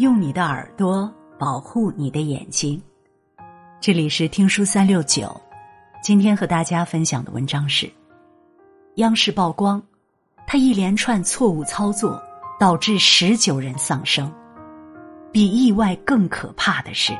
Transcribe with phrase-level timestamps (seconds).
[0.00, 2.80] 用你的耳朵保护你的眼睛。
[3.82, 5.38] 这里是听书三六九，
[6.02, 7.86] 今天和大家分享的文章是：
[8.94, 9.82] 央视曝光，
[10.46, 12.18] 他一连串错误操作
[12.58, 14.32] 导致十九人丧生。
[15.30, 17.12] 比意外更可怕的是，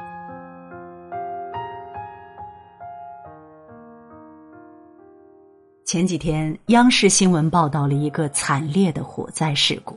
[5.85, 9.95] 前几天央视新闻报道了一个惨烈的火灾事故。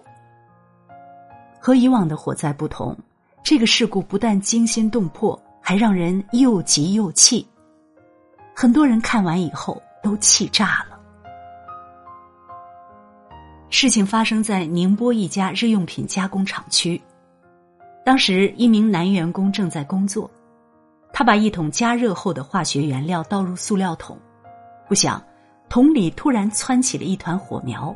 [1.65, 2.93] 和以往的火灾不同，
[3.41, 7.47] 这个事故不但惊心动魄，还让人又急又气。
[8.53, 10.99] 很多人看完以后都气炸了。
[13.69, 17.01] 事情发生在宁波一家日用品加工厂区，
[18.03, 20.29] 当时一名男员工正在工作，
[21.13, 24.19] 他把一桶加热后的化学原料倒入塑料桶，
[24.89, 25.23] 不想
[25.69, 27.95] 桶里突然窜起了一团火苗，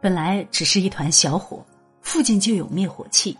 [0.00, 1.60] 本来只是一团小火。
[2.02, 3.36] 附近就有灭火器，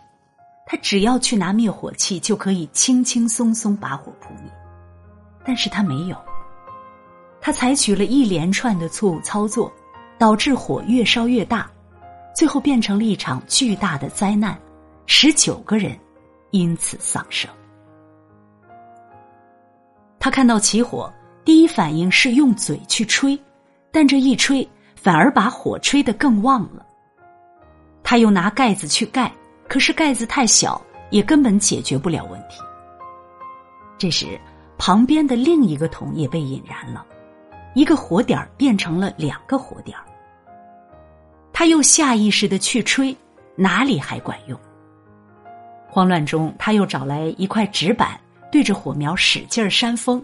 [0.65, 4.51] 他只要去拿灭火器就可以轻轻松松把火扑灭。
[5.45, 6.17] 但是他没有，
[7.41, 9.71] 他采取了一连串的错误操作，
[10.17, 11.69] 导致火越烧越大，
[12.33, 14.57] 最后变成了一场巨大的灾难，
[15.05, 15.99] 十九个人
[16.51, 17.51] 因此丧生。
[20.17, 21.11] 他看到起火，
[21.43, 23.37] 第一反应是用嘴去吹，
[23.91, 26.85] 但这一吹反而把火吹得更旺了。
[28.03, 29.31] 他又拿盖子去盖，
[29.67, 32.61] 可是盖子太小，也根本解决不了问题。
[33.97, 34.39] 这时，
[34.77, 37.05] 旁边的另一个桶也被引燃了，
[37.73, 39.97] 一个火点变成了两个火点
[41.53, 43.15] 他又下意识的去吹，
[43.55, 44.59] 哪里还管用？
[45.87, 48.19] 慌乱中，他又找来一块纸板，
[48.51, 50.23] 对着火苗使劲扇风，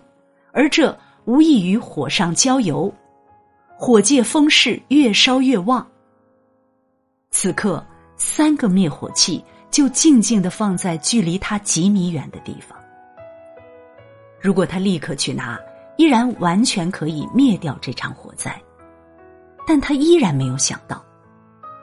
[0.51, 2.91] 而这无异于火上浇油，
[3.77, 5.87] 火借风势越烧越旺。
[7.31, 7.85] 此刻，
[8.17, 12.77] 三个灭火器就静静的放在距离他几米远的地方。
[14.41, 15.59] 如果他立刻去拿，
[15.95, 18.59] 依然完全可以灭掉这场火灾。
[19.67, 21.05] 但他依然没有想到，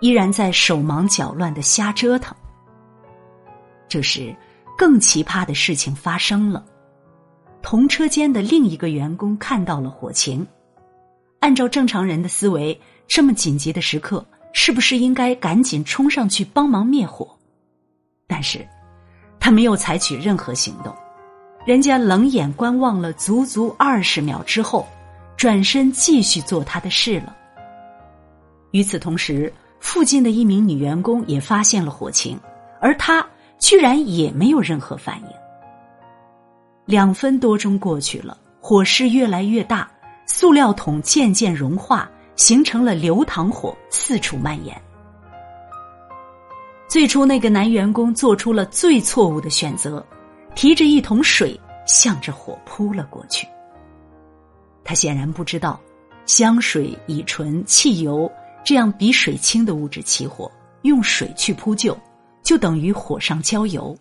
[0.01, 2.37] 依然在手忙脚乱的瞎折腾。
[3.89, 4.35] 这时，
[4.77, 6.65] 更奇葩的事情发生了：
[7.63, 10.45] 同车间的另一个员工看到了火情，
[11.39, 14.27] 按照正常人的思维，这么紧急的时刻。
[14.59, 17.29] 是不是应该赶紧冲上去帮忙灭火？
[18.27, 18.67] 但是，
[19.39, 20.97] 他没有采取任何行动。
[21.67, 24.87] 人家冷眼观望了足足二十秒之后，
[25.37, 27.37] 转身继续做他的事了。
[28.71, 32.41] 与此同时，附近的一名女员工也发现了火情，
[32.81, 33.25] 而她
[33.59, 35.29] 居然也没有任何反应。
[36.87, 39.87] 两分多钟过去了，火势越来越大，
[40.25, 42.11] 塑料桶渐渐融化。
[42.37, 44.81] 形成了流淌火，四处蔓延。
[46.89, 50.05] 最初，那个男员工做出了最错误的选择，
[50.55, 53.47] 提着一桶水向着火扑了过去。
[54.85, 55.81] 他显然不知道，
[56.27, 58.31] 香水、乙醇、汽油
[58.65, 60.51] 这样比水轻的物质起火，
[60.83, 61.99] 用水去扑救，
[62.43, 63.97] 就等于火上浇油。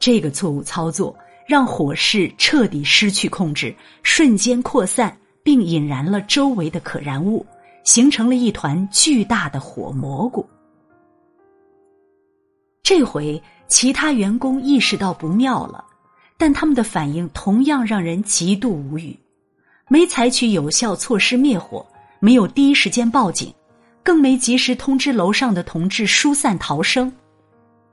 [0.00, 1.16] 这个错误操作
[1.46, 5.16] 让火势彻底失去控制，瞬间扩散。
[5.42, 7.44] 并引燃了周围的可燃物，
[7.84, 10.44] 形成了一团巨大的火蘑菇。
[12.82, 15.84] 这回其他员工意识到不妙了，
[16.36, 19.16] 但他们的反应同样让人极度无语：
[19.88, 21.86] 没采取有效措施灭火，
[22.18, 23.54] 没有第一时间报警，
[24.02, 27.12] 更没及时通知楼上的同志疏散逃生，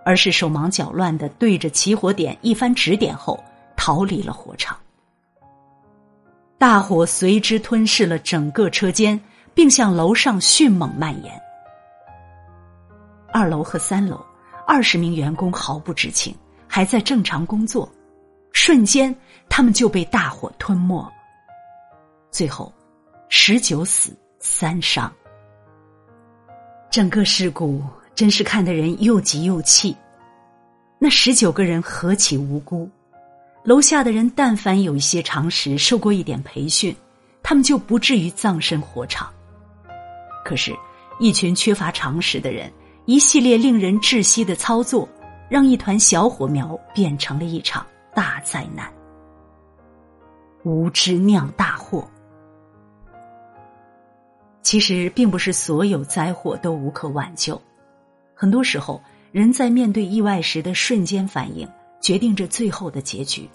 [0.04, 3.44] 而是手忙脚乱的对着起火点一番指点后
[3.76, 4.76] 逃离了火场。
[6.60, 9.20] 大火随之吞噬了整个车间，
[9.54, 11.40] 并向楼上迅猛蔓延。
[13.32, 14.26] 二楼和三楼
[14.66, 16.36] 二十名员工毫不知情，
[16.68, 17.88] 还在正常工作，
[18.54, 19.16] 瞬间
[19.48, 21.08] 他们就被大火吞没。
[22.32, 22.74] 最后，
[23.30, 25.14] 十九死三伤。
[26.90, 27.84] 整个事故
[28.16, 29.96] 真是看得人又急又气。
[30.98, 32.90] 那十九个人何其无辜！
[33.68, 36.96] 楼下的人，但凡有一些常识，受过一点培训，
[37.44, 39.30] 他们就不至于葬身火场。
[40.46, 40.74] 可是，
[41.20, 42.72] 一群缺乏常识的人，
[43.04, 45.06] 一系列令人窒息的操作，
[45.50, 47.86] 让一团小火苗变成了一场
[48.16, 48.90] 大灾难。
[50.64, 52.10] 无知酿大祸。
[54.62, 57.62] 其实，并不是所有灾祸都无可挽救，
[58.34, 59.04] 很多时候，
[59.34, 61.68] 人在面对意外时的瞬间反应。
[62.00, 63.50] 决定着最后的结局。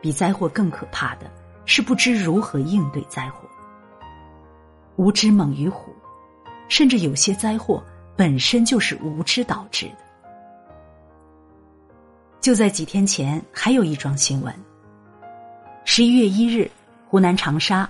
[0.00, 1.30] 比灾祸更可怕的
[1.64, 3.48] 是不知如何应对灾祸。
[4.96, 5.94] 无知猛于虎，
[6.68, 7.82] 甚至有些灾祸
[8.16, 9.96] 本身就是无知导致的。
[12.40, 14.54] 就在几天前，还有一桩新闻。
[15.84, 16.70] 十一月一日，
[17.08, 17.88] 湖南长沙，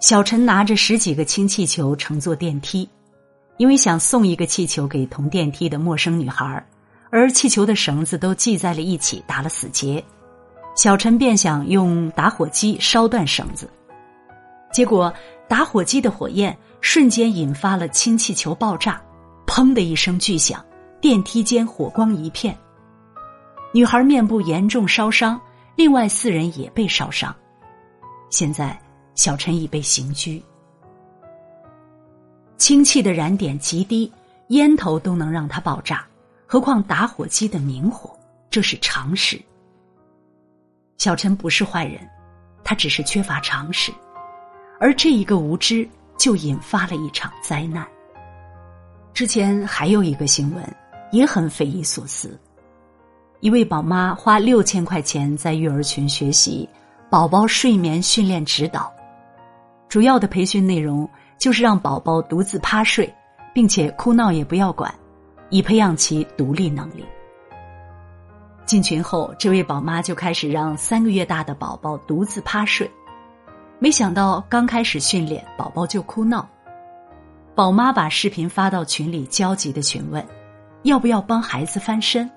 [0.00, 2.88] 小陈拿着十几个氢气球乘坐电梯，
[3.56, 6.66] 因为想送一个气球给同电梯的陌生女孩，
[7.10, 10.02] 而气球的绳子都系在了一起，打了死结。
[10.74, 13.68] 小陈便想用打火机烧断绳子，
[14.72, 15.12] 结果
[15.46, 19.00] 打火机的火焰瞬间引发了氢气球爆炸，
[19.46, 20.64] 砰的一声巨响，
[21.00, 22.56] 电梯间火光一片。
[23.74, 25.40] 女孩面部严重烧伤，
[25.76, 27.34] 另外四人也被烧伤。
[28.30, 28.78] 现在
[29.14, 30.42] 小陈已被刑拘。
[32.56, 34.10] 氢气的燃点极低，
[34.48, 36.06] 烟头都能让它爆炸，
[36.46, 38.10] 何况打火机的明火？
[38.48, 39.40] 这是常识。
[41.02, 41.98] 小陈不是坏人，
[42.62, 43.90] 他只是缺乏常识，
[44.78, 45.84] 而这一个无知
[46.16, 47.84] 就引发了一场灾难。
[49.12, 50.64] 之前还有一个新闻
[51.10, 52.38] 也很匪夷所思：
[53.40, 56.68] 一位宝妈花六千块钱在育儿群学习
[57.10, 58.88] 宝宝睡眠训练指导，
[59.88, 63.12] 主要的培训内容就是让宝宝独自趴睡，
[63.52, 64.94] 并且哭闹也不要管，
[65.50, 67.04] 以培养其独立能力。
[68.64, 72.90] 进群后，这位宝妈就开始让三个月大的宝宝独自趴睡。
[73.78, 76.48] 没想到刚开始训练，宝宝就哭闹。
[77.54, 80.24] 宝妈把视频发到群里，焦急的询问
[80.84, 82.30] ：“要不要帮孩子翻身？”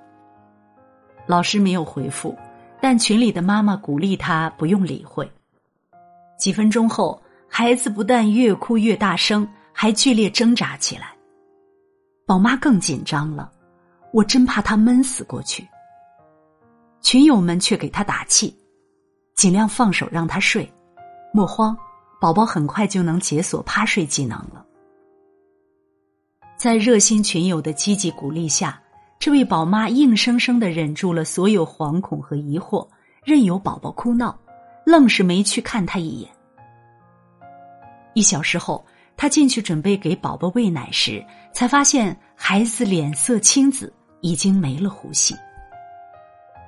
[1.27, 2.35] 老师没有回复，
[2.81, 5.31] 但群里的妈妈鼓励他不用理会。
[6.37, 11.13] 几分钟后，孩子不但越哭越大声，还剧烈挣扎起来。
[12.25, 13.49] 宝妈更紧张了，
[14.11, 15.65] 我真怕他闷死过去。
[17.05, 18.51] 群友们却给他打气，
[19.35, 20.67] 尽量放手让他睡，
[21.31, 21.77] 莫慌，
[22.19, 24.65] 宝宝很快就能解锁趴睡技能了。
[26.57, 28.81] 在热心群友的积极鼓励下，
[29.19, 32.87] 这位宝妈硬生生的忍住了所有惶恐和疑惑，
[33.23, 34.35] 任由宝宝哭闹，
[34.83, 36.31] 愣是没去看他一眼。
[38.15, 38.83] 一小时后，
[39.15, 41.23] 他进去准备给宝宝喂奶时，
[41.53, 45.35] 才发现孩子脸色青紫，已经没了呼吸。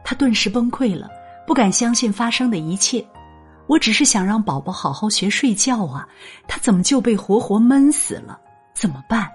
[0.09, 1.09] 他顿时崩溃了，
[1.45, 3.05] 不敢相信发生的一切。
[3.67, 6.07] 我只是想让宝宝好好学睡觉啊，
[6.47, 8.39] 他怎么就被活活闷死了？
[8.73, 9.29] 怎么办？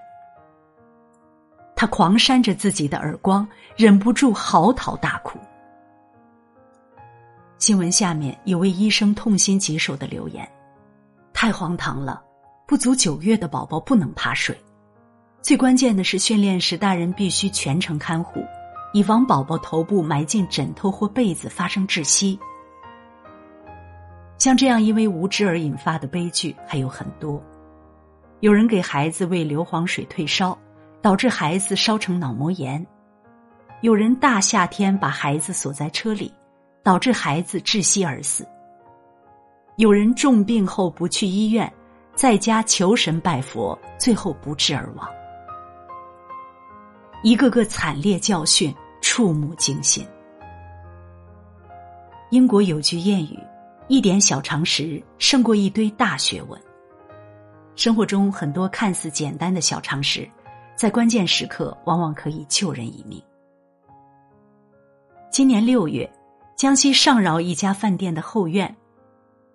[1.76, 3.46] 他狂扇着自己的耳光，
[3.76, 5.38] 忍不住嚎啕大哭。
[7.58, 10.50] 新闻下面有位医生痛心疾首的留言
[11.34, 12.22] ：“太荒唐了，
[12.66, 14.58] 不足九月的宝宝不能趴睡，
[15.42, 18.42] 最关键的是训练时大人必须全程看护。”
[18.92, 22.38] 以防宝宝头部埋进枕头或被子发生窒息。
[24.38, 27.42] 像这样因为无知而引发的悲剧还有很多。
[28.40, 30.58] 有人给孩子喂硫磺水退烧，
[31.00, 32.84] 导致孩子烧成脑膜炎；
[33.82, 36.32] 有人大夏天把孩子锁在车里，
[36.82, 38.44] 导致孩子窒息而死；
[39.76, 41.72] 有人重病后不去医院，
[42.16, 45.08] 在家求神拜佛，最后不治而亡。
[47.22, 48.74] 一个个惨烈教训。
[49.02, 50.06] 触目惊心。
[52.30, 53.38] 英国有句谚语
[53.88, 56.58] ：“一点小常识胜过一堆大学问。”
[57.76, 60.26] 生活中很多看似简单的小常识，
[60.74, 63.22] 在关键时刻往往可以救人一命。
[65.30, 66.10] 今年六月，
[66.56, 68.74] 江西上饶一家饭店的后院，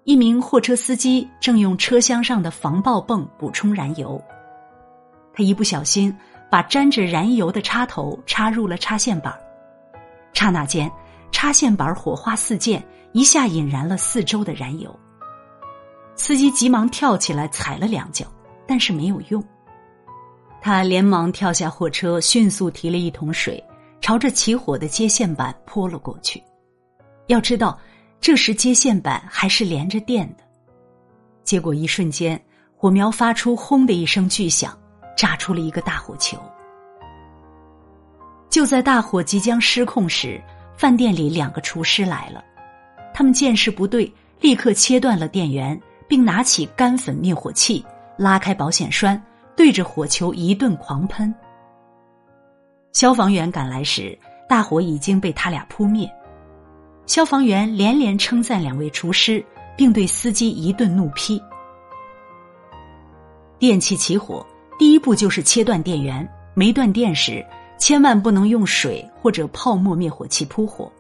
[0.03, 4.22] 一名货车司机正用车厢上的防爆泵补充燃油，
[5.33, 6.15] 他一不小心。
[6.50, 9.38] 把沾着燃油的插头插入了插线板，
[10.34, 10.92] 刹那间，
[11.32, 14.98] 插线板火花四溅，一下引燃了四周的燃油。
[16.16, 18.25] 司机急忙跳起来踩了两脚，
[18.66, 19.44] 但是没有用。
[20.62, 23.63] 他连忙跳下货车，迅速提了一桶水，
[24.01, 26.44] 朝着起火的接线板泼了过去。
[27.27, 27.77] 要知道，
[28.20, 30.44] 这时接线板还是连着电的。
[31.44, 32.42] 结果一瞬间，
[32.75, 34.77] 火苗发出“轰”的一声巨响。
[35.17, 36.38] 炸出了一个大火球。
[38.50, 40.41] 就在大火即将失控时，
[40.77, 42.41] 饭店里两个厨师来了，
[43.13, 49.21] 他们见势不对，立刻切断了电源，并拿起干粉灭火器，拉开保险栓，
[49.55, 51.33] 对着火球一顿狂喷。
[52.93, 56.09] 消防员赶来时，大火已经被他俩扑灭。
[57.05, 59.43] 消防员连连称赞两位厨师，
[59.75, 61.39] 并对司机一顿怒批：
[63.59, 64.43] 电器起火。
[64.77, 67.46] 第一步就是切断电源，没断电时，
[67.77, 70.91] 千万不能用水或者泡沫灭火器扑火，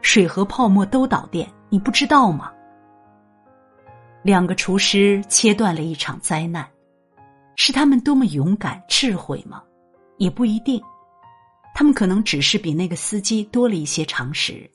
[0.00, 2.50] 水和泡沫都导电，你不知道吗？
[4.22, 6.66] 两个厨师切断了一场灾难，
[7.56, 9.62] 是他们多么勇敢、智慧吗？
[10.16, 10.82] 也不一定，
[11.74, 14.70] 他们可能只是比那个司机多了一些常识。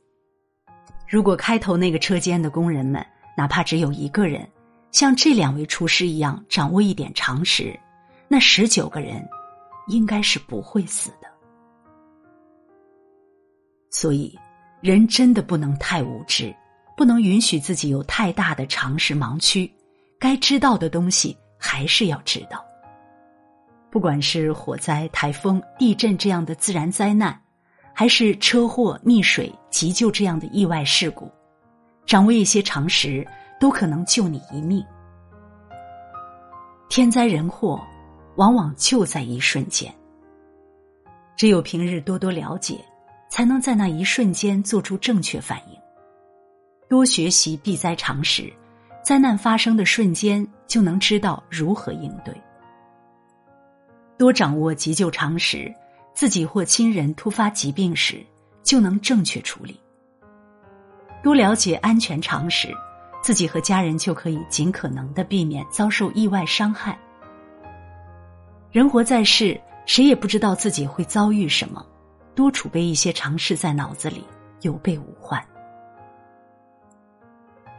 [1.07, 3.03] 如果开头那个车间的工人们，
[3.35, 4.47] 哪怕只有一个人，
[4.91, 7.75] 像这两位厨师一样掌握一点常识，
[8.29, 9.27] 那十九个人
[9.87, 11.27] 应该是不会死的。
[13.89, 14.37] 所以，
[14.81, 16.55] 人真的不能太无知，
[16.95, 19.69] 不能允许自己有太大的常识盲区。
[20.19, 22.63] 该知道的东西还是要知道。
[23.89, 27.41] 不管是火灾、台风、地震这样的自然灾难，
[27.91, 31.31] 还是车祸、溺水、急救这样的意外事故。
[32.05, 33.27] 掌握一些常识，
[33.59, 34.85] 都可能救你一命。
[36.89, 37.81] 天灾人祸，
[38.39, 39.93] 往往就在一瞬间。
[41.35, 42.79] 只有平日多多了解，
[43.29, 45.77] 才能在那一瞬间做出正确反应。
[46.87, 48.51] 多学习避灾常识，
[49.03, 52.33] 灾难发生的瞬间就能知道如何应对。
[54.17, 55.69] 多掌握急救常识，
[56.13, 58.25] 自己或亲人突发疾病时，
[58.63, 59.77] 就能正确处理。
[61.21, 62.73] 多了解安全常识，
[63.21, 66.97] 自己和家人就可以尽可能的避免遭受意外伤害。
[68.71, 71.83] 人活在世，谁也不知道自己会遭遇什么，
[72.35, 74.23] 多储备一些常识在脑子里，
[74.61, 75.43] 有备无患。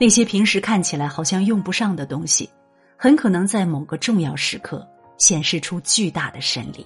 [0.01, 2.51] 那些平时看起来好像用不上的东西，
[2.97, 4.85] 很可能在某个重要时刻
[5.17, 6.85] 显示出巨大的神力。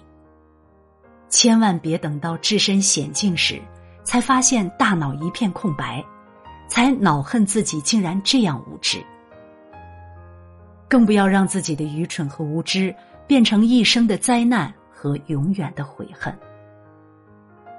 [1.31, 3.59] 千万别等到置身险境时，
[4.05, 6.05] 才发现大脑一片空白。
[6.67, 9.05] 才恼恨自己竟然这样无知，
[10.89, 12.93] 更不要让自己的愚蠢和无知
[13.27, 16.37] 变成一生的灾难和永远的悔恨。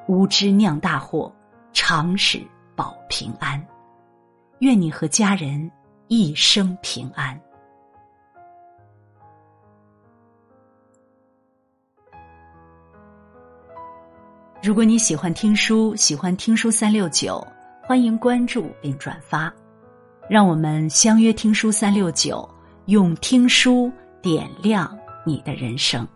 [0.07, 1.33] 无知酿大祸，
[1.73, 2.41] 常识
[2.75, 3.63] 保平安。
[4.59, 5.69] 愿你和家人
[6.07, 7.39] 一生平安。
[14.63, 17.45] 如果你喜欢听书，喜欢听书三六九。
[17.87, 19.53] 欢迎关注并转发，
[20.27, 22.49] 让我们相约听书三六九，
[22.85, 23.91] 用听书
[24.23, 26.07] 点亮你的人生。